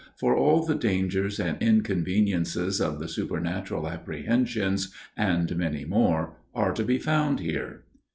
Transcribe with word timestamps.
for 0.17 0.35
all 0.35 0.65
the 0.65 0.73
dangers 0.73 1.39
and 1.39 1.61
inconveniences 1.61 2.81
of 2.81 2.97
the 2.97 3.07
supernatural 3.07 3.87
apprehensions, 3.87 4.91
and 5.15 5.55
many 5.55 5.85
more, 5.85 6.37
are 6.55 6.71
to 6.71 6.83
be 6.83 6.97
found 6.97 7.39
here." 7.39 7.83